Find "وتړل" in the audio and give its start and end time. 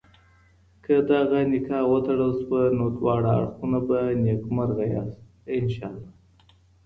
1.91-2.33